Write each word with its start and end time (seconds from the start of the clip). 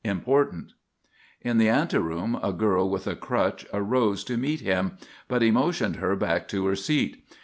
Important." 0.03 0.73
In 1.41 1.59
the 1.59 1.69
ante 1.69 1.99
room 1.99 2.35
a 2.41 2.51
girl 2.53 2.89
with 2.89 3.05
a 3.05 3.15
crutch 3.15 3.67
arose 3.71 4.23
to 4.23 4.35
meet 4.35 4.61
him, 4.61 4.97
but 5.27 5.43
he 5.43 5.51
motioned 5.51 5.97
her 5.97 6.15
back 6.15 6.47
to 6.47 6.65
her 6.65 6.75
seat. 6.75 7.23